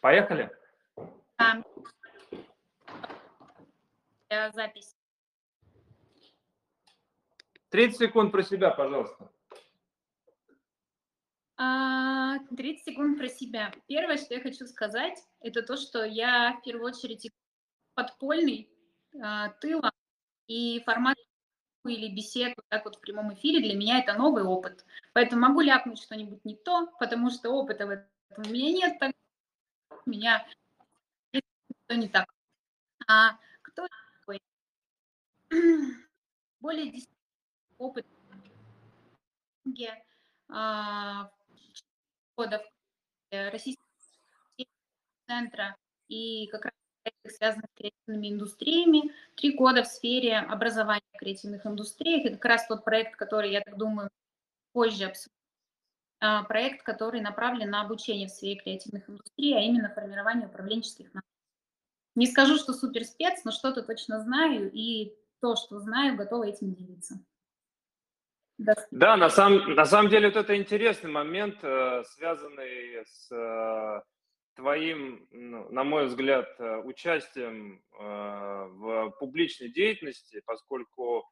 [0.00, 0.50] Поехали?
[1.38, 1.62] Да.
[4.28, 4.96] Для записи.
[7.70, 9.30] 30 секунд про себя, пожалуйста.
[11.56, 12.38] 30 а,
[12.84, 13.72] секунд про себя.
[13.86, 17.30] Первое, что я хочу сказать, это то, что я в первую очередь
[17.94, 18.70] подпольный,
[19.22, 19.92] а, тылом,
[20.46, 21.16] и формат
[21.86, 24.84] или бесед вот так вот в прямом эфире для меня это новый опыт.
[25.12, 29.12] Поэтому могу ляпнуть что-нибудь не то, потому что опыта в этом у меня нет, так
[30.06, 30.46] меня
[31.86, 32.26] что не так.
[33.06, 33.86] А кто
[34.20, 34.40] такой?
[36.60, 37.08] Более 10
[37.78, 38.06] опыт
[40.48, 41.30] а,
[42.36, 42.62] годов
[43.30, 43.86] российского
[45.26, 45.76] центра
[46.08, 46.72] и как раз
[47.28, 52.26] связанных с креативными индустриями, три года в сфере образования креативных индустриях.
[52.26, 54.10] Это как раз тот проект, который, я так думаю,
[54.72, 55.35] позже обсудим.
[56.18, 61.30] А, проект, который направлен на обучение в сфере креативных индустрий, а именно формирование управленческих навыков.
[62.14, 66.74] Не скажу, что супер спец, но что-то точно знаю, и то, что знаю, готова этим
[66.74, 67.20] делиться.
[68.90, 74.00] Да, на самом, на самом деле вот это интересный момент, э, связанный с э,
[74.54, 81.28] твоим, ну, на мой взгляд, э, участием в публичной деятельности, поскольку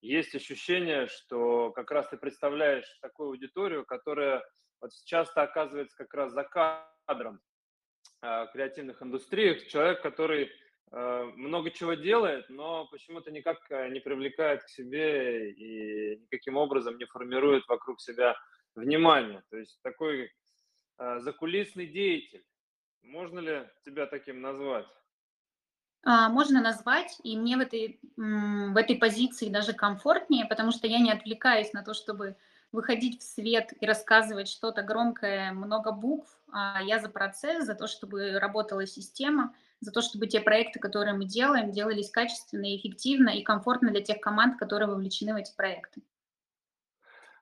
[0.00, 4.42] есть ощущение, что как раз ты представляешь такую аудиторию, которая
[4.80, 7.40] вот часто оказывается как раз за кадром
[8.20, 10.50] в креативных индустриях, человек, который
[10.90, 16.96] Э, много чего делает, но почему-то никак э, не привлекает к себе и никаким образом
[16.96, 18.36] не формирует вокруг себя
[18.74, 19.42] внимание.
[19.50, 20.30] То есть такой
[20.98, 22.44] э, закулисный деятель.
[23.02, 24.86] Можно ли тебя таким назвать?
[26.04, 30.98] А, можно назвать, и мне в этой, в этой позиции даже комфортнее, потому что я
[30.98, 32.36] не отвлекаюсь на то, чтобы
[32.70, 37.86] выходить в свет и рассказывать что-то громкое, много букв, а я за процесс, за то,
[37.86, 43.30] чтобы работала система– за то, чтобы те проекты, которые мы делаем, делались качественно и эффективно
[43.30, 46.02] и комфортно для тех команд, которые вовлечены в эти проекты.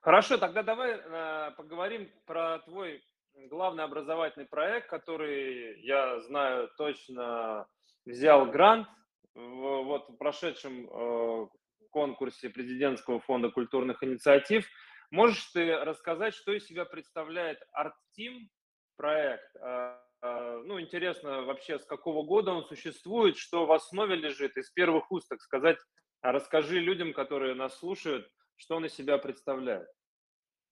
[0.01, 3.03] Хорошо, тогда давай э, поговорим про твой
[3.49, 7.67] главный образовательный проект, который, я знаю, точно
[8.07, 8.87] взял грант
[9.35, 11.47] в, вот, прошедшем э,
[11.91, 14.67] конкурсе президентского фонда культурных инициатив.
[15.11, 18.47] Можешь ты рассказать, что из себя представляет ArtTeam
[18.95, 19.55] проект?
[19.55, 24.69] Э, а, ну, интересно вообще, с какого года он существует, что в основе лежит, из
[24.71, 25.77] первых уст, так сказать,
[26.21, 29.87] расскажи людям, которые нас слушают, что он из себя представляет.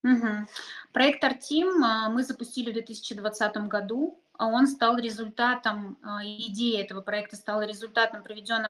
[0.06, 0.48] Угу.
[0.94, 4.22] Проект Артим а, мы запустили в 2020 году.
[4.38, 8.70] Он стал результатом, идея этого проекта стала результатом проведенного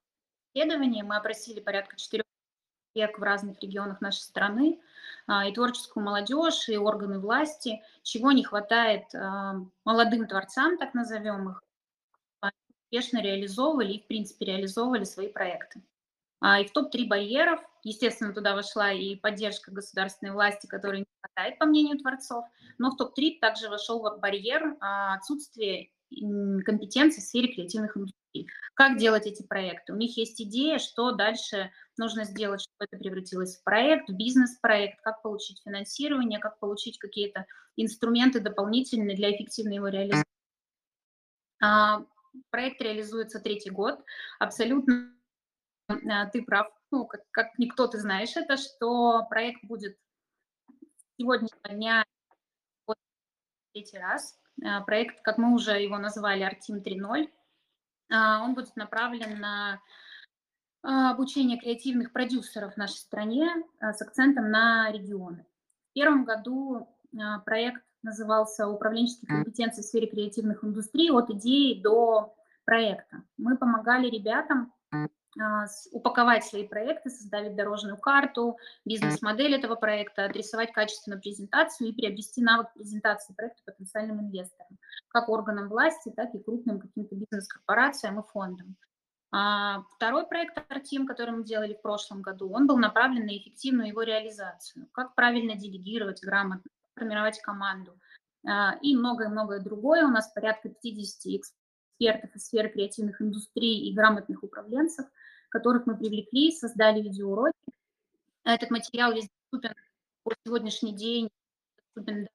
[0.53, 1.03] исследования.
[1.03, 2.23] Мы опросили порядка 4
[2.96, 4.79] человек в разных регионах нашей страны.
[5.28, 11.50] А, и творческую молодежь, и органы власти, чего не хватает а, молодым творцам, так назовем
[11.50, 11.63] их,
[12.85, 15.81] успешно реализовывали и, в принципе, реализовывали свои проекты.
[16.41, 21.57] А, и в топ-3 барьеров, естественно, туда вошла и поддержка государственной власти, которой не хватает,
[21.59, 22.46] по мнению творцов,
[22.78, 25.90] но в топ-3 также вошел барьер отсутствия
[26.66, 28.47] компетенций в сфере креативных индустрий.
[28.73, 29.94] Как делать эти проекты?
[29.94, 35.02] У них есть идея, что дальше нужно сделать, чтобы это превратилось в проект, в бизнес-проект,
[35.02, 40.25] как получить финансирование, как получить какие-то инструменты дополнительные для эффективной его реализации.
[41.62, 42.06] А,
[42.50, 44.00] проект реализуется третий год.
[44.40, 45.15] Абсолютно а,
[45.88, 49.97] ты прав, ну, как, как никто ты знаешь это, что проект будет
[51.18, 52.06] сегодняшнего дня
[53.73, 54.40] третий раз.
[54.63, 57.29] А, проект, как мы уже его назвали, Артим 3.0,
[58.09, 59.81] он будет направлен на
[60.88, 65.44] а, обучение креативных продюсеров в нашей стране а, с акцентом на регионы.
[65.90, 66.88] В первом году
[67.19, 72.35] а, проект назывался «Управленческие компетенции в сфере креативных индустрий от идеи до
[72.66, 73.23] проекта».
[73.38, 74.75] Мы помогали ребятам
[75.91, 82.73] упаковать свои проекты, создать дорожную карту, бизнес-модель этого проекта, адресовать качественную презентацию и приобрести навык
[82.73, 84.78] презентации проекта потенциальным инвесторам,
[85.09, 88.76] как органам власти, так и крупным каким-то бизнес-корпорациям и фондам.
[89.32, 93.90] А второй проект Артим, который мы делали в прошлом году, он был направлен на эффективную
[93.90, 94.88] его реализацию.
[94.93, 97.99] Как правильно делегировать грамотно, формировать команду
[98.47, 100.05] а, и многое-многое другое.
[100.05, 101.41] У нас порядка 50
[101.97, 105.05] экспертов из сферы креативных индустрий и грамотных управленцев,
[105.55, 107.55] которых мы привлекли, создали видеоуроки.
[108.43, 109.73] Этот материал весь доступен
[110.23, 111.29] по сегодняшний день,
[111.78, 112.28] доступен на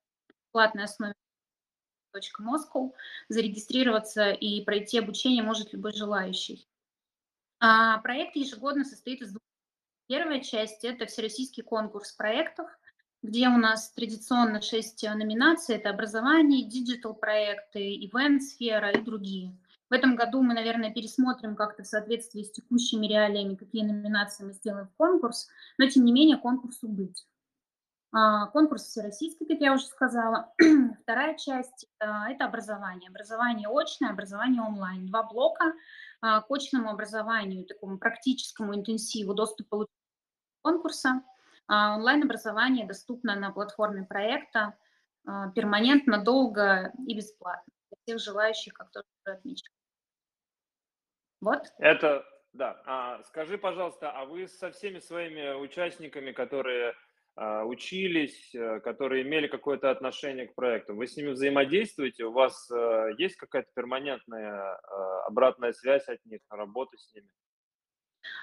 [0.53, 1.15] платной основе
[2.41, 2.93] Moscow.
[3.29, 6.67] Зарегистрироваться и пройти обучение может любой желающий.
[7.61, 9.43] А, проект ежегодно состоит из двух.
[10.09, 12.71] Первая часть– это всероссийский конкурс проектов.
[13.23, 15.77] где у нас традиционно 6 номинаций.
[15.77, 19.55] Это образование, диджитал-проекты, ивент-сфера и другие.
[19.91, 24.53] В этом году мы, наверное, пересмотрим как-то в соответствии с текущими реалиями, какие номинации мы
[24.53, 25.49] сделаем в конкурс,
[25.79, 27.27] но, тем не менее, конкурсу быть.
[28.13, 30.53] А, конкурс всероссийский, как я уже сказала.
[31.03, 33.09] Вторая часть а,– это образование.
[33.11, 35.07] Образование очное, образование онлайн.
[35.07, 35.75] Два блока
[36.21, 39.95] а, к очному образованию, такому практическому интенсиву, доступ получения
[40.63, 41.23] конкурса.
[41.69, 44.77] Онлайн-образование доступно на платформе проекта
[45.55, 49.80] перманентно, долго и бесплатно для всех желающих, как тоже отмечено.
[51.41, 51.63] Вот.
[51.79, 52.83] Это, да.
[52.87, 56.95] А, скажи, пожалуйста, а вы со всеми своими участниками, которые
[57.37, 60.95] а, учились, э, которые имели какое-то отношение к проекту.
[60.95, 62.25] Вы с ними взаимодействуете?
[62.25, 67.31] У вас э, есть какая-то перманентная а, обратная связь от них, работа с ними?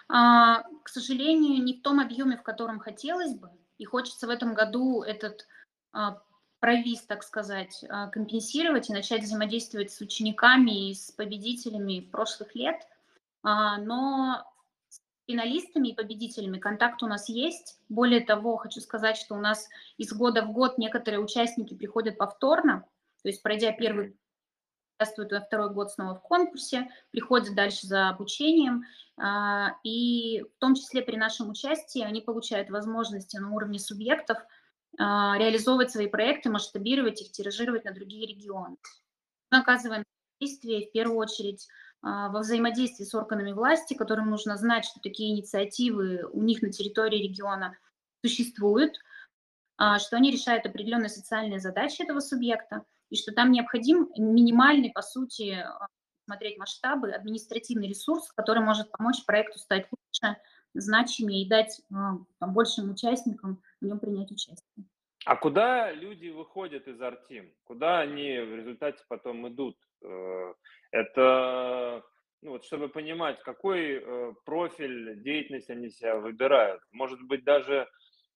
[0.09, 3.51] А, к сожалению, не в том объеме, в котором хотелось бы.
[3.77, 5.47] И хочется в этом году этот
[6.59, 12.87] провис, так сказать, компенсировать и начать взаимодействовать с учениками и с победителями прошлых лет.
[13.43, 14.43] Но
[15.27, 17.79] финалистами и победителями контакт у нас есть.
[17.89, 22.85] Более того, хочу сказать, что у нас из года в год некоторые участники приходят повторно,
[23.21, 24.15] то есть пройдя первый
[24.99, 28.83] участвуют во второй год снова в конкурсе, приходят дальше за обучением,
[29.15, 34.45] а, и в том числе при нашем участии они получают возможности на уровне субъектов а,
[34.97, 38.77] реализовывать свои проекты, масштабировать их, тиражировать на другие регионы.
[39.51, 40.03] Мы оказываем
[40.39, 41.67] действие в первую очередь
[42.01, 46.71] а, во взаимодействии с органами власти, которым нужно знать, что такие инициативы у них на
[46.71, 47.77] территории региона
[48.23, 48.97] существуют,
[49.77, 55.01] а, что они решают определенные социальные задачи этого субъекта, и что там необходим минимальный, по
[55.01, 55.87] сути, а,
[56.25, 60.37] смотреть масштабы, административный ресурс, который может помочь проекту стать лучше,
[60.73, 64.85] значимее и дать там, большим участникам в нем принять участие.
[65.27, 67.51] А куда люди выходят из Артим?
[67.65, 69.77] Куда они в результате потом идут?
[70.01, 70.53] Э,
[70.91, 72.01] это,
[72.41, 76.81] ну вот, чтобы понимать, какой э, профиль деятельности они себя выбирают.
[76.93, 77.89] Может быть, даже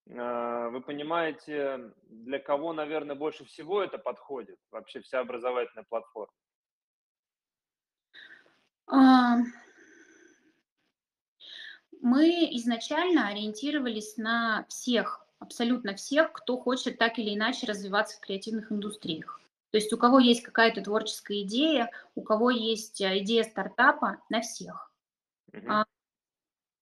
[0.06, 6.34] э, вы понимаете, для кого, наверное, больше всего это подходит, вообще вся образовательная платформа?
[12.02, 18.70] Мы изначально ориентировались на всех, абсолютно всех, кто хочет так или иначе развиваться в креативных
[18.70, 19.40] индустриях.
[19.70, 24.40] То есть у кого есть какая-то творческая идея, у кого есть э, идея стартапа, на
[24.42, 24.92] всех.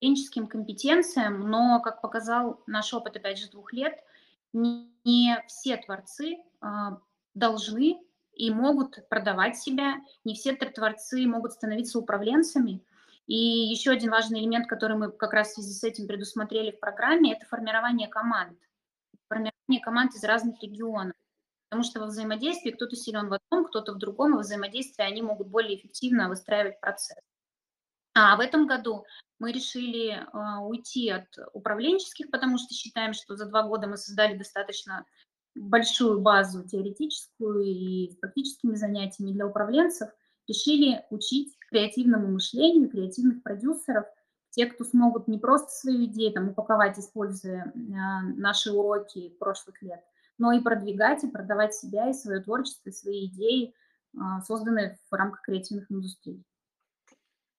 [0.01, 3.99] Управленческим компетенциям, но, как показал наш опыт, опять же, двух лет,
[4.53, 6.99] не, не все творцы а,
[7.35, 8.01] должны
[8.35, 12.83] и могут продавать себя, не все творцы могут становиться управленцами.
[13.31, 16.81] И еще один важный элемент, который мы как раз в связи с этим предусмотрели в
[16.81, 18.59] программе, это формирование команд.
[19.29, 21.15] Формирование команд из разных регионов.
[21.69, 25.23] Потому что во взаимодействии кто-то силен в одном, кто-то в другом, и во взаимодействии они
[25.23, 27.21] могут более эффективно выстраивать процесс.
[28.17, 29.05] А в этом году
[29.39, 34.37] мы решили э, уйти от управленческих, потому что считаем, что за два года мы создали
[34.37, 35.07] достаточно
[35.55, 40.11] большую базу теоретическую и практическими занятиями для управленцев.
[40.49, 44.07] Решили учить креативному мышлению, креативных продюсеров,
[44.51, 47.73] те, кто смогут не просто свою идею там, упаковать, используя э,
[48.37, 50.03] наши уроки прошлых лет,
[50.39, 53.75] но и продвигать и продавать себя и свое творчество, и свои идеи,
[54.19, 56.43] а, созданные в рамках креативных индустрий.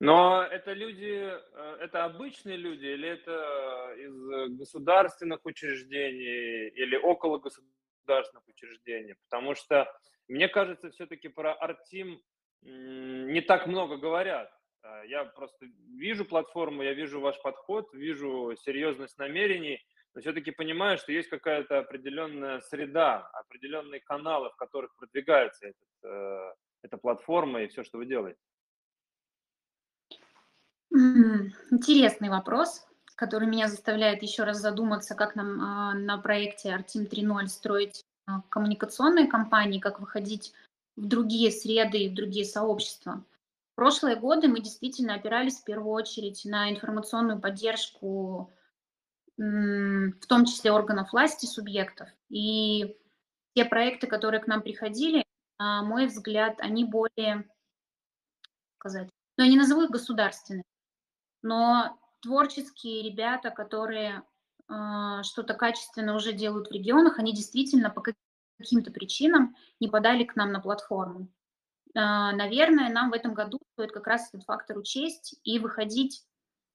[0.02, 8.46] Но это люди, э, это обычные люди или это из государственных учреждений или около государственных
[8.48, 9.16] учреждений?
[9.30, 9.88] Потому что
[10.28, 12.22] мне кажется, все-таки про Артим
[12.62, 14.52] не так много говорят.
[14.84, 15.66] А, я просто
[15.96, 19.80] вижу платформу, я вижу ваш подход, вижу серьезность намерений,
[20.14, 26.54] но все-таки понимаю, что есть какая-то определенная среда, определенные каналы, в которых продвигается этот, э,
[26.84, 28.40] эта платформа и все, что вы делаете.
[30.92, 37.48] Интересный вопрос, который меня заставляет еще раз задуматься, как нам э, на проекте Artim 3.0
[37.48, 40.54] строить э, коммуникационные кампании, как выходить
[40.96, 43.24] в другие среды и в другие сообщества.
[43.74, 48.52] В прошлые годы мы действительно опирались в первую очередь на информационную поддержку
[49.38, 52.08] в том числе органов власти, субъектов.
[52.30, 52.96] И
[53.56, 55.26] те проекты, которые к нам приходили,
[55.58, 57.50] на мой взгляд, они более,
[58.78, 60.64] сказать, ну, я не назову их государственными,
[61.42, 64.24] но творческие ребята, которые
[64.70, 68.02] э, что-то качественно уже делают в регионах, они действительно по
[68.62, 71.28] каким-то причинам не подали к нам на платформу.
[71.94, 76.24] Э, наверное, нам в этом году стоит как раз этот фактор учесть и выходить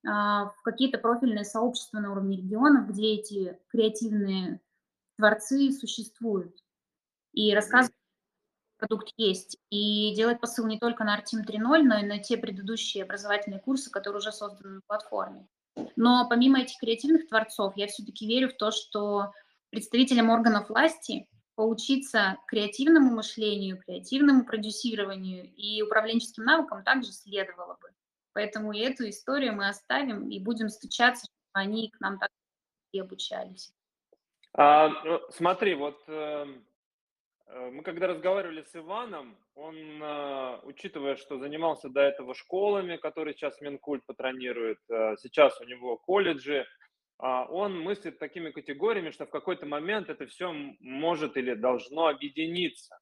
[0.05, 4.61] а, в какие-то профильные сообщества на уровне регионов, где эти креативные
[5.17, 6.55] творцы существуют.
[7.33, 7.95] И рассказывать
[8.77, 9.57] продукт есть.
[9.69, 13.89] И делать посыл не только на Artim 3.0, но и на те предыдущие образовательные курсы,
[13.89, 15.47] которые уже созданы на платформе.
[15.95, 19.31] Но помимо этих креативных творцов, я все-таки верю в то, что
[19.69, 21.27] представителям органов власти
[21.57, 27.89] поучиться креативному мышлению, креативному продюсированию и управленческим навыкам также следовало бы.
[28.31, 32.29] Поэтому и эту историю мы оставим и будем стучаться, чтобы они к нам так
[32.93, 33.73] и обучались.
[34.53, 36.45] А, ну, смотри, вот э,
[37.47, 43.33] Э, мы когда разговаривали с Иваном, он, э, учитывая, что занимался до этого школами, которые
[43.33, 46.65] сейчас Минкульт патронирует, э, сейчас у него колледжи,
[47.19, 52.99] он мыслит такими категориями, что в какой-то момент это все может или должно объединиться.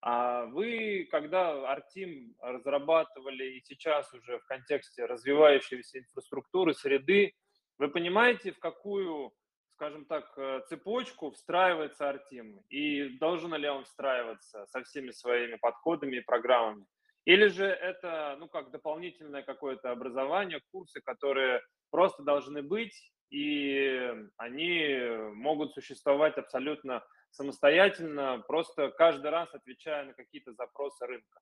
[0.00, 7.32] А вы, когда Артим разрабатывали и сейчас уже в контексте развивающейся инфраструктуры, среды,
[7.78, 9.32] вы понимаете, в какую
[9.74, 12.60] скажем так, э, цепочку встраивается Артим?
[12.68, 16.86] И должен ли он встраиваться со всеми своими подходами и программами?
[17.24, 24.96] Или же это, ну, как дополнительное какое-то образование, курсы, которые просто должны быть, и они
[25.34, 31.40] могут существовать абсолютно самостоятельно, просто каждый раз отвечая на какие-то запросы рынка?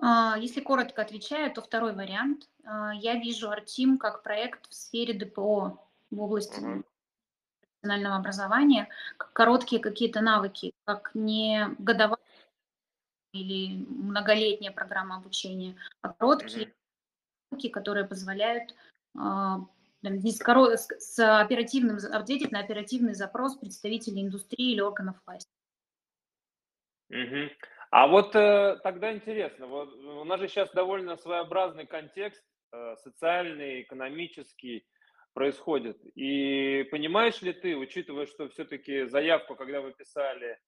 [0.00, 2.48] А, если коротко отвечаю, то второй вариант.
[2.64, 5.78] А, я вижу Артим как проект в сфере ДПО,
[6.10, 6.60] в области
[7.80, 12.18] профессионального образования, как короткие какие-то навыки, как не годовая
[13.32, 16.74] или многолетняя программа обучения, а короткие
[17.52, 18.74] навыки, которые позволяют
[20.98, 25.50] с оперативным, ответить на оперативный запрос представителей индустрии или органов власти.
[27.10, 27.50] Угу.
[27.90, 33.82] А вот э, тогда интересно, вот у нас же сейчас довольно своеобразный контекст, э, социальный,
[33.82, 34.86] экономический
[35.32, 35.98] происходит.
[36.14, 40.58] И понимаешь ли ты, учитывая, что все-таки заявку, когда вы писали,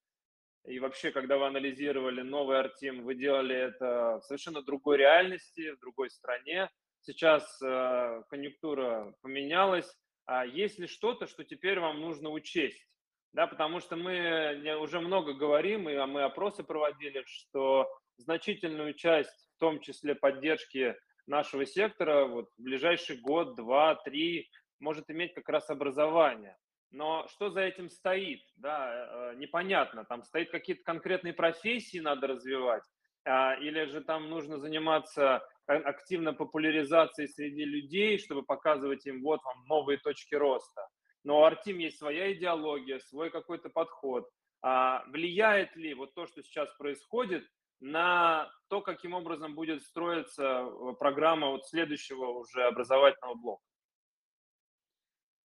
[0.65, 5.81] и вообще, когда вы анализировали новый Артим, вы делали это в совершенно другой реальности, в
[5.81, 6.71] другой стране.
[7.02, 9.90] Сейчас э, конъюнктура поменялась.
[10.26, 12.87] А есть ли что-то, что теперь вам нужно учесть?
[13.33, 19.61] Да, потому что мы уже много говорим, и мы опросы проводили, что значительную часть, в
[19.61, 25.71] том числе поддержки нашего сектора, вот в ближайший год, два, три, может иметь как раз
[25.71, 26.57] образование.
[26.90, 30.04] Но что за этим стоит, да, э, непонятно.
[30.04, 32.83] Там стоит какие-то конкретные профессии надо развивать,
[33.25, 35.47] а, или же там нужно заниматься
[35.77, 40.87] активно популяризацией среди людей, чтобы показывать им, вот вам новые точки роста.
[41.25, 44.29] Но у Артим есть своя идеология, свой какой-то подход.
[44.62, 47.45] А влияет ли вот то, что сейчас происходит,
[47.81, 53.62] на то, каким образом будет строиться э, программа вот следующего уже образовательного блока?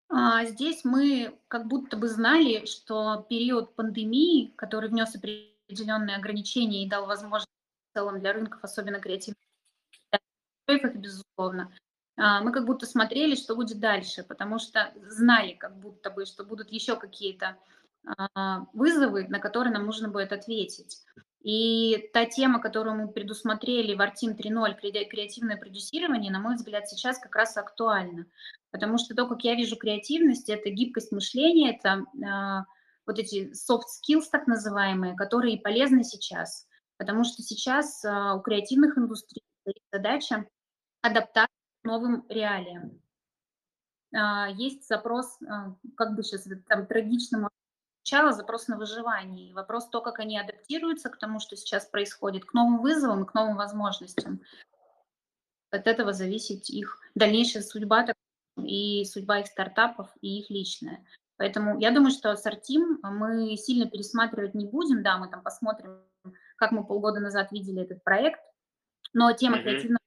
[0.10, 6.90] А, здесь мы как будто бы знали, что период пандемии, который внес определенные ограничения и
[6.90, 7.50] дал возможность
[7.92, 9.45] в целом для рынков, особенно креативных,
[10.68, 11.72] безусловно,
[12.18, 16.44] а, мы как будто смотрели, что будет дальше, потому что знали как будто бы, что
[16.44, 17.58] будут еще какие-то
[18.06, 21.02] а, вызовы, на которые нам нужно будет ответить.
[21.42, 27.20] И та тема, которую мы предусмотрели в Artim 3.0, креативное продюсирование, на мой взгляд, сейчас
[27.20, 28.26] как раз актуально.
[28.72, 32.66] Потому что то, как я вижу креативность, это гибкость мышления, это э,
[33.06, 36.68] вот эти soft skills так называемые, которые полезны сейчас.
[36.98, 39.44] Потому что сейчас э, у креативных индустрий
[39.92, 40.46] задача
[41.02, 41.50] адаптация
[41.82, 43.02] к новым реалиям.
[44.14, 45.46] Э, есть запрос, э,
[45.96, 47.50] как бы сейчас там трагично
[48.06, 49.50] звучало, запрос на выживание.
[49.50, 53.34] И вопрос то, как они адаптируются к тому, что сейчас происходит, к новым вызовам, к
[53.34, 54.42] новым возможностям.
[55.72, 58.06] От этого зависит их дальнейшая судьба
[58.58, 61.04] и судьба их стартапов, и их личная.
[61.38, 65.04] Поэтому я думаю, что с Артим мы сильно пересматривать не будем.
[65.04, 66.02] Да, мы там посмотрим,
[66.56, 68.40] как мы полгода назад видели этот проект,
[69.16, 69.64] но тема mm-hmm.
[69.64, 70.00] креативного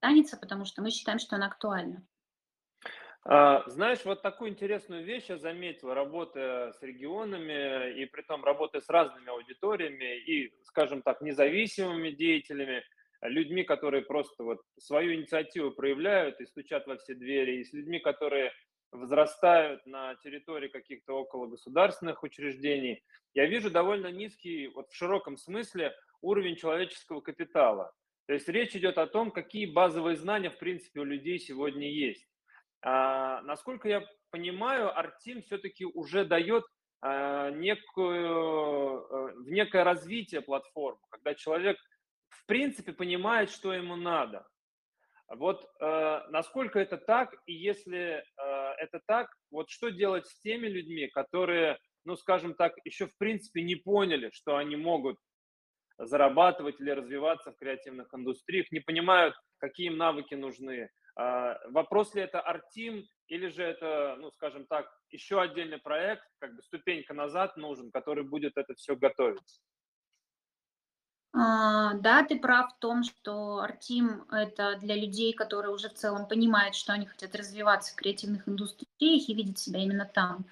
[0.00, 2.06] останется, потому что мы считаем, что она актуальна.
[3.24, 8.82] А, знаешь, вот такую интересную вещь я заметил, работая с регионами и при том работая
[8.82, 12.84] с разными аудиториями и, скажем так, независимыми деятелями,
[13.22, 17.98] людьми, которые просто вот свою инициативу проявляют и стучат во все двери, и с людьми,
[18.00, 18.52] которые
[18.90, 23.02] возрастают на территории каких-то около государственных учреждений,
[23.32, 27.92] я вижу довольно низкий, вот в широком смысле, уровень человеческого капитала.
[28.26, 32.26] То есть речь идет о том, какие базовые знания, в принципе, у людей сегодня есть.
[32.82, 36.64] А, насколько я понимаю, Артим все-таки уже дает
[37.00, 41.76] а, некую, а, в некое развитие платформы, когда человек
[42.28, 44.46] в принципе понимает, что ему надо.
[45.28, 48.22] Вот э, насколько это так, и если э,
[48.78, 49.28] это так.
[49.50, 54.30] Вот что делать с теми людьми, которые, ну, скажем так, еще в принципе не поняли,
[54.34, 55.16] что они могут
[55.98, 60.90] зарабатывать или развиваться в креативных индустриях, не понимают, какие им навыки нужны.
[61.14, 66.54] А, вопрос ли это Артим или же это, ну, скажем так, еще отдельный проект, как
[66.54, 69.60] бы ступенька назад нужен, который будет это все готовить?
[71.34, 76.28] А, да, ты прав в том, что Артим– это для людей, которые уже в целом
[76.28, 80.44] понимают, что они хотят развиваться в креативных индустриях и видят себя именно там.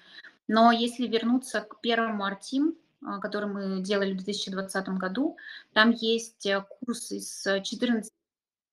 [0.47, 2.75] Но если вернуться к первому Артим,
[3.21, 5.37] который мы делали в 2020 году,
[5.73, 8.11] там есть э, курс из 14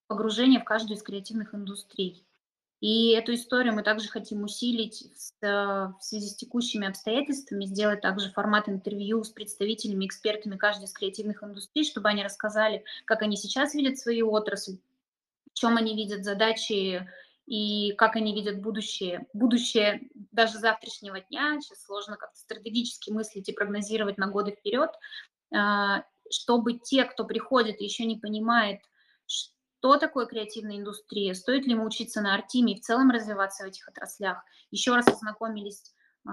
[0.07, 2.25] погружения в каждую из креативных индустрий.
[2.81, 5.05] И эту историю мы также хотим усилить
[5.41, 10.93] в, в связи с текущими обстоятельствами, сделать также формат интервью с представителями, экспертами каждой из
[10.93, 14.79] креативных индустрий, чтобы они рассказали, как они сейчас видят свою отрасль,
[15.53, 17.09] в чем они видят задачи
[17.49, 20.03] и как они видят будущее, будущее
[20.33, 21.59] даже завтрашнего дня.
[21.61, 24.91] Сейчас сложно как-то стратегически мыслить и прогнозировать на годы вперед,
[25.55, 28.81] а, чтобы те, кто приходит и еще не понимает,
[29.25, 33.69] что такое креативная индустрия, стоит ли ему учиться на Артиме и в целом развиваться в
[33.69, 34.45] этих отраслях.
[34.71, 35.95] Еще раз ознакомились
[36.29, 36.31] э,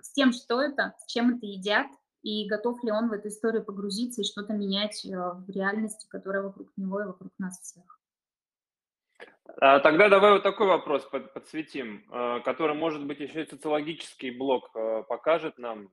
[0.00, 1.88] с тем, что это, с чем это едят,
[2.22, 6.42] и готов ли он в эту историю погрузиться и что-то менять э, в реальности, которая
[6.42, 8.01] вокруг него и вокруг нас всех.
[9.60, 14.70] А, тогда давай вот такой вопрос подсветим, э, который, может быть, еще и социологический блок
[14.74, 15.90] э, покажет нам,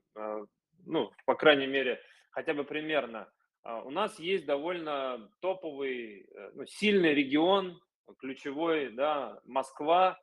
[0.86, 3.28] ну, по крайней мере, хотя бы примерно,
[3.64, 7.80] а, у нас есть довольно топовый, э, ну, сильный регион,
[8.18, 10.18] ключевой, да, Москва,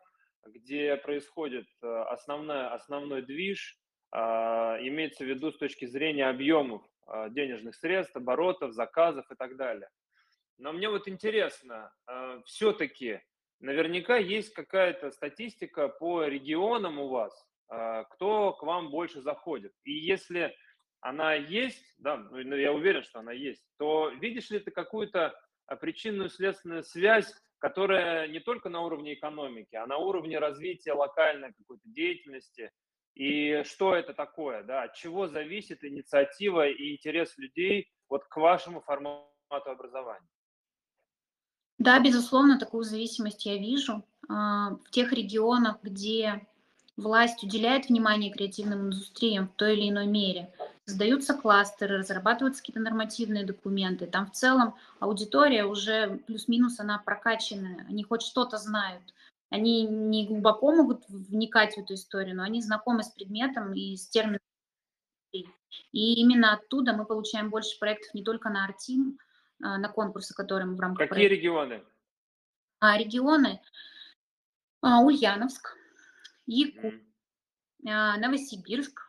[0.46, 3.78] где происходит э, основная, основной движ,
[4.10, 9.56] а, имеется в виду с точки зрения объемов а, денежных средств, оборотов, заказов и так
[9.56, 9.88] далее.
[10.58, 11.92] Но мне вот интересно,
[12.44, 13.20] все-таки
[13.60, 17.46] наверняка есть какая-то статистика по регионам у вас,
[18.10, 19.72] кто к вам больше заходит.
[19.84, 20.54] И если
[21.00, 25.38] она есть, да, ну, ну, я уверен, что она есть, то видишь ли ты какую-то
[25.66, 31.52] а, причинную следственную связь, которая не только на уровне экономики, а на уровне развития локальной
[31.52, 32.70] какой-то деятельности,
[33.14, 38.80] и что это такое, да, от чего зависит инициатива и интерес людей вот к вашему
[38.80, 40.28] формату образования?
[41.78, 44.02] Да, безусловно, такую зависимость я вижу.
[44.28, 46.46] А, в тех регионах, где
[46.96, 50.52] власть уделяет внимание креативным индустриям в той или иной мере,
[50.86, 54.06] создаются кластеры, разрабатываются какие-то нормативные документы.
[54.06, 59.02] Там в целом аудитория уже плюс-минус она прокачанная, они хоть что-то знают.
[59.50, 64.08] Они не глубоко могут вникать в эту историю, но они знакомы с предметом и с
[64.08, 64.40] термином.
[65.92, 69.18] И именно оттуда мы получаем больше проектов не только на Артим,
[69.58, 71.34] на конкурсы, которые мы в рамках Какие проекта.
[71.34, 71.84] регионы?
[72.80, 73.60] А, регионы
[74.82, 75.76] а, Ульяновск,
[76.46, 76.94] Якут,
[77.84, 78.16] mm.
[78.18, 79.06] Новосибирск,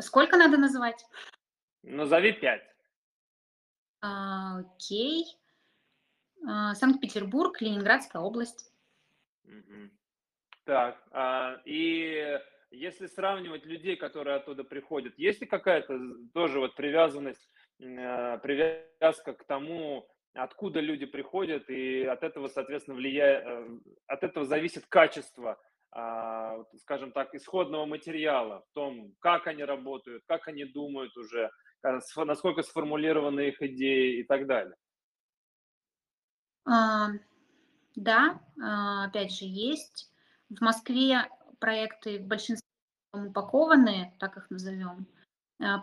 [0.00, 1.04] Сколько надо называть?
[1.82, 2.62] Назови пять.
[4.00, 5.26] А, окей.
[6.48, 8.72] А, Санкт-Петербург, Ленинградская область.
[9.44, 9.90] Угу.
[10.64, 15.98] Так, а, и если сравнивать людей, которые оттуда приходят, есть ли какая-то
[16.32, 17.51] тоже вот привязанность, а,
[17.82, 24.86] привязка к тому, откуда люди приходят, и от этого, соответственно, влияет, э, от этого зависит
[24.86, 25.58] качество
[25.94, 31.50] а, скажем так, исходного материала, в том, как они работают, как они думают уже,
[31.82, 34.74] а, насколько сформулированы их идеи и так далее.
[36.64, 37.08] А,
[37.94, 38.40] да,
[39.06, 40.10] опять же, есть.
[40.48, 41.28] В Москве
[41.60, 42.66] проекты в большинстве
[43.12, 45.06] упакованные, так их назовем,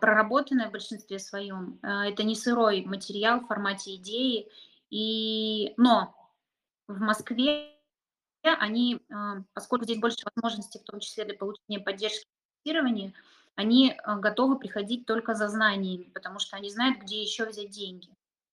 [0.02, 1.80] проработанные в большинстве своем.
[1.82, 4.50] Это не сырой материал в формате идеи.
[4.90, 5.74] И...
[5.78, 6.16] Но
[6.88, 7.80] в Москве
[8.44, 12.26] они, а, поскольку здесь больше возможностей, в том числе для получения поддержки
[12.66, 13.14] инвестирования,
[13.56, 18.10] они а, готовы приходить только за знаниями, потому что они знают, где еще взять деньги.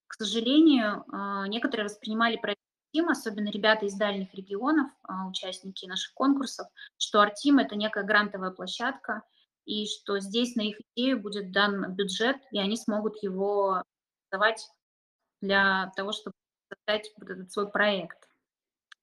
[0.07, 2.61] К сожалению, а, некоторые воспринимали проект
[2.93, 4.91] Артим, особенно ребята из дальних регионов,
[5.29, 6.67] участники наших конкурсов,
[6.99, 9.23] что Артим– это некая грантовая площадка,
[9.67, 13.83] и что здесь на их идею будет дан бюджет, и они смогут его
[14.31, 14.67] давать
[15.43, 16.35] для того, чтобы
[16.69, 18.29] создать вот этот свой проект.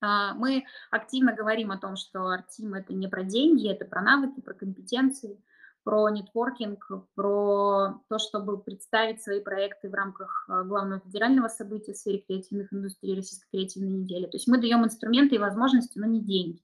[0.02, 4.42] А, мы активно говорим о том, что Артим– это не про деньги, это про навыки,
[4.42, 5.42] про компетенции,
[5.84, 11.98] про нетворкинг, про то, чтобы представить свои проекты в рамках а, главного федерального события в
[11.98, 14.26] сфере креативных индустрий Российской креативной недели.
[14.26, 16.62] То есть мы даем инструменты и возможности, но не деньги,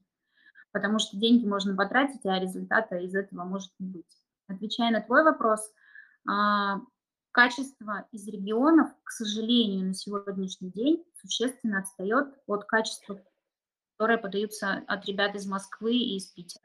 [0.71, 4.17] потому что деньги можно потратить, а результата из этого может не быть.
[4.47, 5.71] Отвечая на твой вопрос,
[6.27, 6.79] а,
[7.31, 13.21] качество из регионов, к сожалению, на сегодняшний день существенно отстает от качества
[13.99, 16.63] которые подаются от ребят из Москвы и из Питера.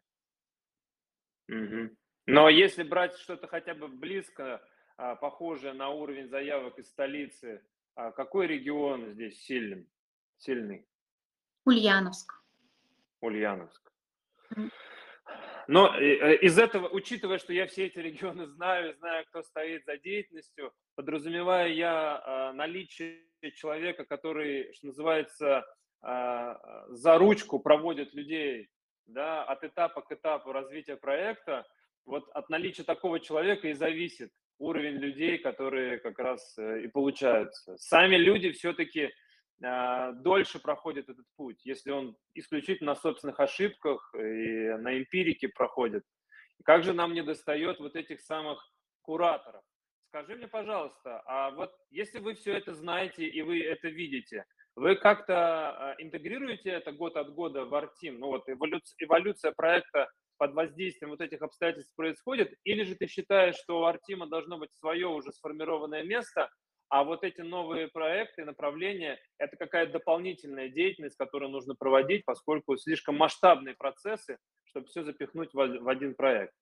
[1.48, 1.96] Угу.
[2.26, 4.62] Но если брать что-то хотя бы близко,
[4.96, 7.60] а, похожее на уровень заявок из столицы,
[7.96, 9.90] а какой регион здесь сильный?
[10.38, 10.86] сильный?
[11.64, 12.40] Ульяновск.
[13.20, 13.92] Ульяновск.
[15.66, 19.96] Но э, из этого, учитывая, что я все эти регионы знаю, знаю, кто стоит за
[19.96, 23.22] деятельностью, подразумеваю я а, наличие
[23.54, 25.64] человека, который, что называется,
[26.02, 28.68] а, за ручку проводит людей
[29.07, 31.66] да, от этапа к этапу развития проекта,
[32.04, 37.76] вот от наличия такого человека и зависит уровень людей, которые как раз э, и получаются.
[37.78, 39.11] Сами люди все-таки
[39.60, 46.04] дольше проходит этот путь, если он исключительно на собственных ошибках и на эмпирике проходит.
[46.64, 48.62] Как же нам не достает вот этих самых
[49.02, 49.62] кураторов?
[50.08, 54.44] Скажи мне, пожалуйста, а вот если вы все это знаете и вы это видите,
[54.76, 55.34] вы как-то
[55.70, 58.18] а, интегрируете это год от года в Артим?
[58.20, 62.54] Ну вот эволюция, эволюция проекта под воздействием вот этих обстоятельств происходит?
[62.64, 66.48] Или же ты считаешь, что у Артима должно быть свое уже сформированное место,
[66.94, 73.16] а вот эти новые проекты, направления– это какая-то дополнительная деятельность, которую нужно проводить, поскольку слишком
[73.16, 76.54] масштабные процессы, чтобы все запихнуть в один проект.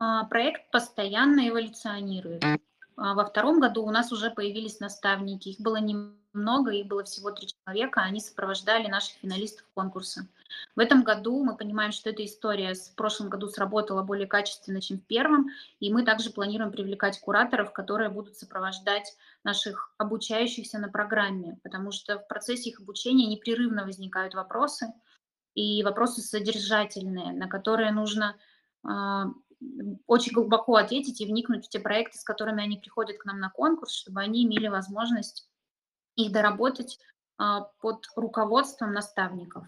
[0.00, 2.42] А, проект постоянно эволюционирует.
[3.00, 5.48] А, во втором году у нас уже появились наставники.
[5.48, 8.02] Их было немного, их было всего три человека.
[8.02, 10.28] Они сопровождали наших финалистов конкурса.
[10.76, 14.98] В этом году мы понимаем, что эта история в прошлом году сработала более качественно, чем
[14.98, 21.58] в первом, и мы также планируем привлекать кураторов, которые будут сопровождать наших обучающихся на программе,
[21.62, 24.92] потому что в процессе их обучения непрерывно возникают вопросы,
[25.54, 28.36] и вопросы содержательные, на которые нужно
[28.84, 29.24] э,
[30.06, 33.50] очень глубоко ответить и вникнуть в те проекты, с которыми они приходят к нам на
[33.50, 35.48] конкурс, чтобы они имели возможность
[36.16, 36.98] их доработать
[37.38, 37.44] э,
[37.80, 39.66] под руководством наставников.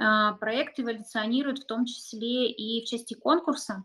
[0.00, 3.84] А, проект эволюционирует в том числе и в части конкурса.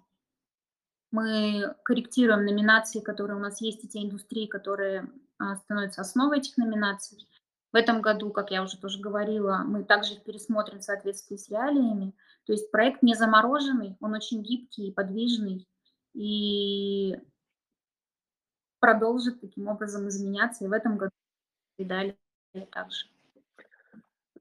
[1.11, 6.57] Мы корректируем номинации, которые у нас есть, и те индустрии, которые а, становятся основой этих
[6.57, 7.27] номинаций.
[7.71, 12.13] В этом году, как я уже тоже говорила, мы также пересмотрим в с реалиями.
[12.45, 15.67] То есть проект не замороженный, он очень гибкий и подвижный,
[16.13, 17.19] и
[18.80, 21.12] продолжит таким образом изменяться и в этом году
[21.78, 22.17] и далее
[22.71, 23.08] также.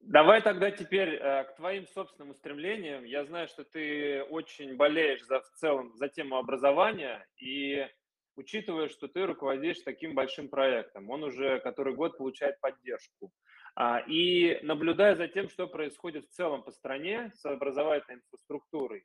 [0.00, 3.04] Давай тогда теперь э, к твоим собственным устремлениям.
[3.04, 7.88] Я знаю, что ты очень болеешь за в целом за тему образования и
[8.36, 13.32] учитывая, что ты руководишь таким большим проектом, он уже который год получает поддержку.
[13.76, 19.04] А, и наблюдая за тем, что происходит в целом по стране с образовательной инфраструктурой,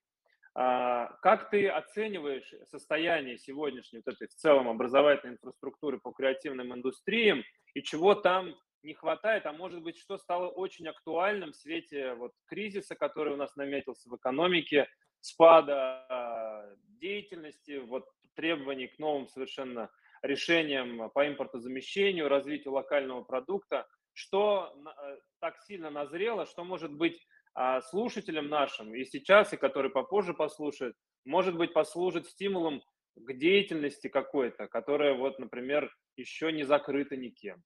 [0.56, 7.44] а, как ты оцениваешь состояние сегодняшней вот этой в целом образовательной инфраструктуры по креативным индустриям
[7.74, 12.32] и чего там не хватает, а может быть, что стало очень актуальным в свете вот
[12.46, 14.88] кризиса, который у нас наметился в экономике,
[15.22, 18.06] спада а, деятельности, вот
[18.36, 19.90] требований к новым совершенно
[20.22, 27.82] решениям по импортозамещению, развитию локального продукта, что э, так сильно назрело, что может быть а,
[27.82, 32.82] слушателям нашим и сейчас, и который попозже послушает, может быть, послужит стимулом
[33.16, 37.64] к деятельности какой-то, которая вот, например, еще не закрыта никем.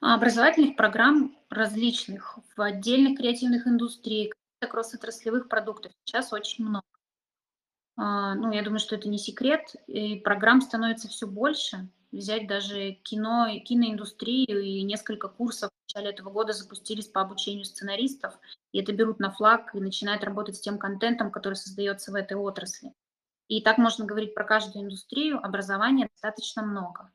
[0.00, 4.34] Образовательных программ различных в отдельных креативных индустриях,
[4.66, 6.84] кросс-отраслевых продуктов сейчас очень много.
[7.96, 11.88] А, ну, я думаю, что это не секрет, и программ становится все больше.
[12.10, 18.38] Взять даже кино, киноиндустрию и несколько курсов в начале этого года запустились по обучению сценаристов,
[18.72, 22.36] и это берут на флаг и начинают работать с тем контентом, который создается в этой
[22.36, 22.92] отрасли.
[23.48, 27.12] И так можно говорить про каждую индустрию, образования достаточно много.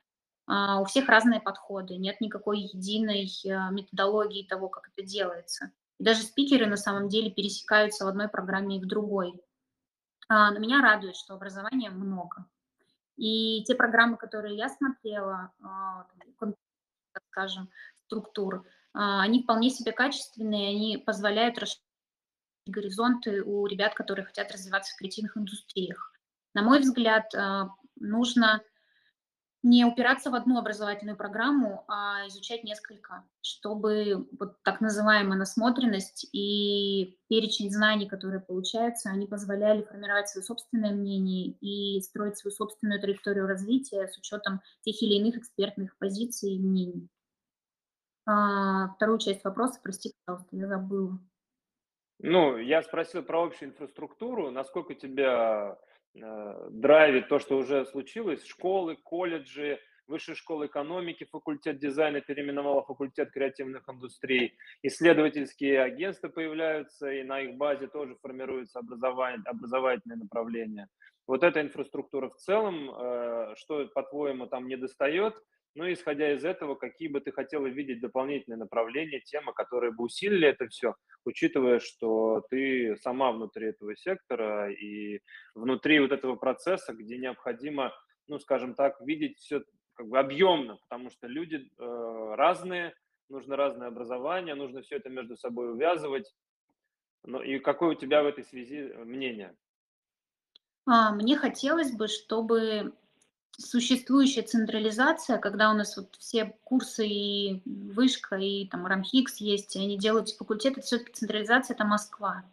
[0.48, 5.72] А, у всех разные подходы, нет никакой единой а, методологии того, как это делается.
[6.00, 9.34] Даже спикеры на самом деле пересекаются в одной программе и в другой.
[10.30, 12.46] А, но меня радует, что образования много.
[13.16, 15.52] И те программы, которые я смотрела,
[16.40, 17.70] так скажем,
[18.06, 21.82] структур, они вполне себе качественные, они позволяют расширить
[22.68, 26.14] горизонты у ребят, которые хотят развиваться в креативных индустриях.
[26.54, 27.32] На мой взгляд,
[27.96, 28.62] нужно
[29.68, 37.20] не упираться в одну образовательную программу, а изучать несколько, чтобы вот так называемая насмотренность и
[37.28, 43.46] перечень знаний, которые получаются, они позволяли формировать свое собственное мнение и строить свою собственную траекторию
[43.46, 47.10] развития с учетом тех или иных экспертных позиций и мнений.
[48.26, 51.20] А, вторую часть вопроса, прости, пожалуйста, я забыла.
[52.20, 55.78] Ну, я спросил про общую инфраструктуру, насколько тебя
[56.70, 63.90] драйвит то, что уже случилось, школы, колледжи, Высшая школа экономики, факультет дизайна переименовала факультет креативных
[63.90, 64.58] индустрий.
[64.82, 70.88] Исследовательские агентства появляются, и на их базе тоже формируется образование, образовательное направление.
[71.28, 75.36] Вот эта инфраструктура в целом, э, что, по-твоему, там не достает?
[75.78, 80.48] Ну, исходя из этого, какие бы ты хотела видеть дополнительные направления, темы, которые бы усилили
[80.48, 85.22] это все, учитывая, что ты сама внутри этого сектора и
[85.54, 87.94] внутри вот этого процесса, где необходимо,
[88.28, 89.62] ну, скажем так, видеть все
[89.94, 92.96] как бы объемно, потому что люди э, разные,
[93.30, 96.34] нужно разное образование, нужно все это между собой увязывать.
[97.24, 99.56] Ну, и какое у тебя в этой связи мнение?
[100.88, 102.94] А, мне хотелось бы, чтобы
[103.58, 109.80] существующая централизация, когда у нас вот все курсы и вышка, и там РАМХИКС есть, и
[109.80, 112.44] они делают факультеты, все-таки централизация– это Москва.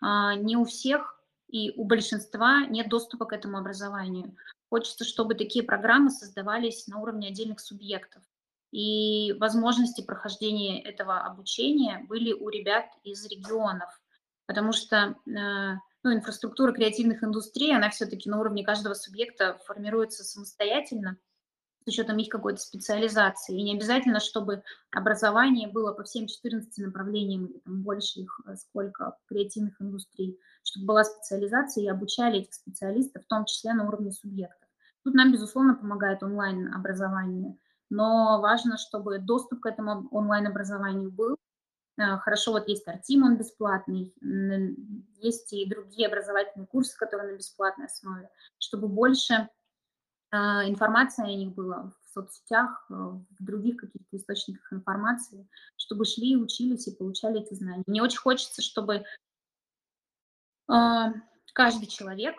[0.00, 4.36] А, не у всех и у большинства нет доступа к этому образованию.
[4.70, 8.22] Хочется, чтобы такие программы создавались на уровне отдельных субъектов.
[8.72, 13.88] И возможности прохождения этого обучения были у ребят из регионов,
[14.46, 21.16] потому что э, ну, инфраструктура креативных индустрий, она все-таки на уровне каждого субъекта формируется самостоятельно
[21.84, 23.58] с учетом их какой-то специализации.
[23.58, 28.54] И не обязательно, чтобы образование было по всем 14 направлениям, или там больше их э,
[28.56, 34.12] сколько креативных индустрий, чтобы была специализация и обучали этих специалистов, в том числе на уровне
[34.12, 34.68] субъектов.
[35.04, 37.58] Тут нам, безусловно, помогает онлайн-образование,
[37.90, 41.36] но важно, чтобы доступ к этому онлайн-образованию был,
[41.96, 44.14] хорошо, вот есть Артим, он бесплатный,
[45.20, 49.48] есть и другие образовательные курсы, которые на бесплатной основе, чтобы больше
[50.30, 56.36] а, информации о них было в соцсетях, э, в других каких-то источниках информации, чтобы шли,
[56.36, 57.84] учились и получали эти знания.
[57.86, 59.04] Мне очень хочется, чтобы
[60.66, 62.36] каждый человек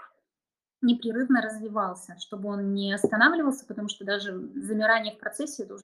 [0.82, 5.84] непрерывно развивался, чтобы он не останавливался, потому что даже замирание в процессе это уже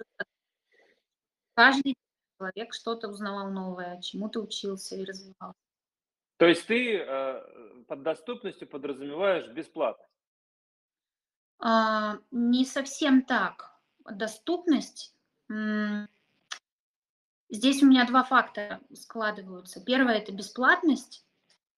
[1.55, 1.95] каждый
[2.41, 5.59] человек что-то узнавал новое, чему-то учился и развивался.
[6.37, 10.09] То есть ты э, под доступностью подразумеваешь бесплатность?
[11.59, 13.79] А, не совсем так.
[14.09, 15.15] Доступность.
[17.49, 19.83] Здесь у меня два фактора складываются.
[19.83, 21.27] Первое– это бесплатность,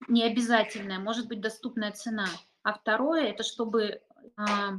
[0.08, 2.28] не обязательная, может быть доступная цена.
[2.62, 4.02] А второе– это чтобы
[4.38, 4.76] а,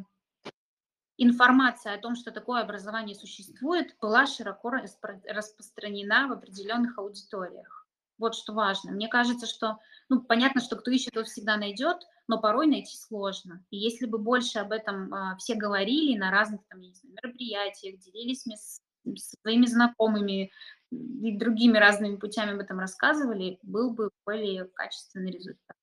[1.17, 7.87] информация о том, что такое образование существует, была широко распространена в определенных аудиториях.
[8.19, 8.93] Вот что важно.
[8.93, 11.99] Мне кажется, что, ну, понятно, что кто ищет, тот всегда найдет,
[12.29, 13.65] но порой найти сложно.
[13.71, 17.99] И если бы больше об этом а, все говорили на разных там, не знаю, мероприятиях,
[17.99, 20.53] делились с, с своими знакомыми
[20.91, 25.77] и другими разными путями об этом рассказывали, был бы более качественный результат.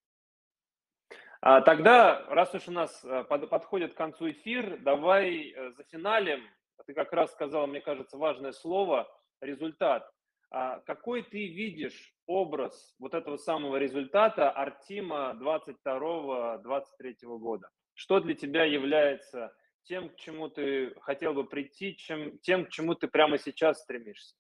[1.44, 6.42] А, тогда, раз уж у нас э, подходит к концу эфир, давай э, за финалем.
[6.86, 10.08] Ты как раз сказал, мне кажется, важное слово– результат.
[10.52, 17.70] А какой ты видишь образ вот этого самого результата Артима 22-23 года?
[17.96, 19.52] Что для тебя является
[19.84, 24.36] тем, к чему ты хотел бы прийти, чем, тем, к чему ты прямо сейчас стремишься?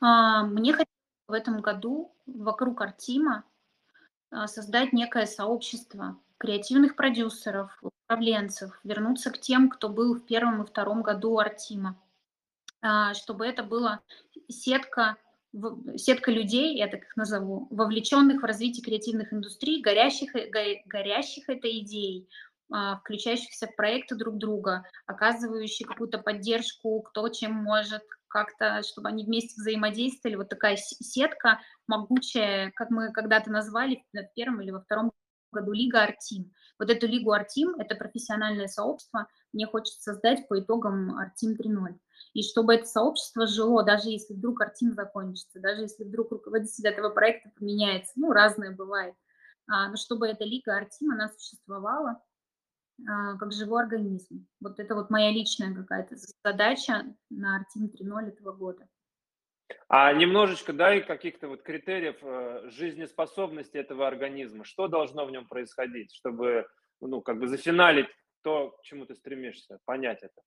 [0.00, 0.88] А, мне хотелось
[1.28, 3.44] в этом году вокруг Артима
[4.46, 11.02] создать некое сообщество креативных продюсеров, управленцев, вернуться к тем, кто был в первом и втором
[11.02, 12.00] году Артима,
[12.80, 14.00] а, чтобы это была
[14.48, 15.16] сетка,
[15.96, 20.30] сетка людей, я так их назову, вовлеченных в развитие креативных индустрий, горящих,
[20.86, 22.28] горящих этой идеей,
[22.70, 29.24] а, включающихся в проекты друг друга, оказывающих какую-то поддержку, кто чем может, как-то, чтобы они
[29.24, 30.36] вместе взаимодействовали.
[30.36, 35.12] Вот такая сетка могучая, как мы когда-то назвали в первом или во втором
[35.52, 36.52] году Лига Артим.
[36.78, 41.98] Вот эту Лигу Артим, это профессиональное сообщество, мне хочется создать по итогам Артим 3.0.
[42.34, 47.10] И чтобы это сообщество жило, даже если вдруг Артим закончится, даже если вдруг руководитель этого
[47.10, 49.14] проекта поменяется, ну, разное бывает,
[49.66, 52.22] а, но чтобы эта Лига Артим, она существовала,
[53.04, 54.46] как живой организм.
[54.60, 58.88] Вот это вот моя личная какая-то задача на Артим 3.0 этого года.
[59.88, 64.64] А немножечко дай каких-то вот критериев э, жизнеспособности этого организма.
[64.64, 66.66] Что должно в нем происходить, чтобы
[67.00, 68.08] ну, как бы зафиналить
[68.42, 70.42] то, к чему ты стремишься, понять это?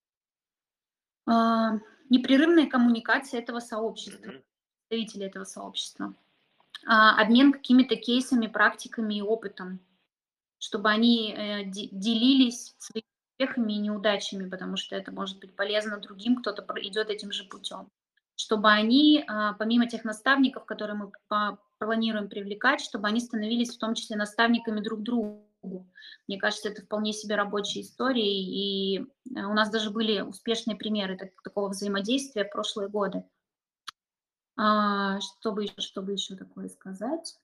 [1.28, 4.44] А, непрерывная коммуникация этого сообщества, mm-hmm.
[4.90, 6.16] представителей этого сообщества.
[6.88, 9.80] А, обмен какими-то кейсами, практиками и опытом
[10.62, 16.38] чтобы они э, делились своими успехами и неудачами, потому что это может быть полезно другим,
[16.38, 17.90] кто-то идет этим же путем.
[18.36, 21.12] Чтобы они, а, помимо тех наставников, которые мы
[21.80, 25.88] планируем привлекать, чтобы они становились в том числе наставниками друг другу,
[26.28, 29.04] Мне кажется, это вполне себе рабочая история, и э,
[29.44, 33.24] у нас даже были успешные примеры так, такого взаимодействия в прошлые годы.
[34.58, 37.36] А, чтобы, еще, чтобы еще такое сказать?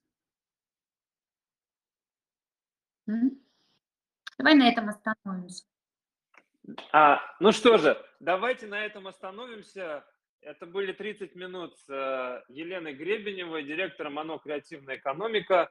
[4.37, 5.65] Давай на этом остановимся.
[6.91, 10.05] А, ну что же, давайте на этом остановимся.
[10.41, 15.69] Это были 30 минут с э, Еленой Гребеневой, директором ОНО «Креативная экономика».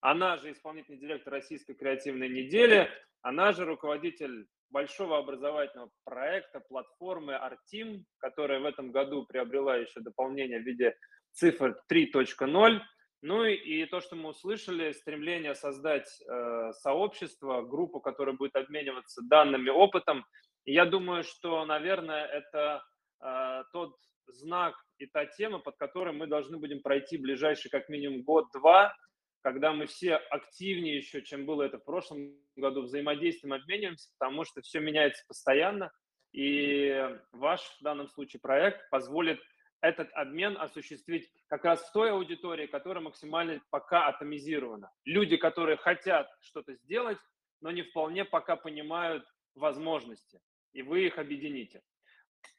[0.00, 2.88] Она же исполнительный директор Российской креативной недели.
[3.22, 10.60] Она же руководитель большого образовательного проекта, платформы Artim, которая в этом году приобрела еще дополнение
[10.60, 10.96] в виде
[11.32, 12.80] цифр 3.0.
[13.22, 19.22] Ну и, и то, что мы услышали, стремление создать э, сообщество, группу, которая будет обмениваться
[19.22, 20.24] данными, опытом.
[20.64, 22.84] И я думаю, что, наверное, это
[23.22, 23.96] э, тот
[24.28, 28.94] знак и та тема, под которой мы должны будем пройти ближайший как минимум год-два,
[29.42, 34.60] когда мы все активнее еще, чем было это в прошлом году, взаимодействием обмениваемся, потому что
[34.60, 35.92] все меняется постоянно,
[36.32, 39.40] и ваш в данном случае проект позволит
[39.80, 44.90] этот обмен осуществить как раз в той аудитории, которая максимально пока атомизирована.
[45.04, 47.18] Люди, которые хотят что-то сделать,
[47.60, 50.40] но не вполне пока понимают возможности,
[50.72, 51.82] и вы их объедините.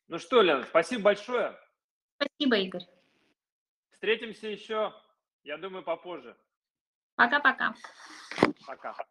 [0.07, 1.57] Ну что, Лена, спасибо большое.
[2.15, 2.83] Спасибо, Игорь.
[3.91, 4.93] Встретимся еще,
[5.43, 6.37] я думаю, попозже.
[7.15, 7.73] Пока-пока.
[8.65, 8.91] Пока.
[8.91, 8.95] -пока.
[8.95, 9.07] Пока.